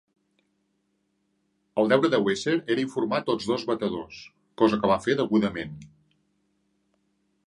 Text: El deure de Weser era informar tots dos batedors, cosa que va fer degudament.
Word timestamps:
El 1.81 1.91
deure 1.91 2.09
de 2.13 2.19
Weser 2.27 2.55
era 2.75 2.83
informar 2.85 3.19
tots 3.27 3.49
dos 3.51 3.65
batedors, 3.73 4.23
cosa 4.63 4.79
que 4.83 4.91
va 4.93 4.99
fer 5.05 5.19
degudament. 5.21 5.77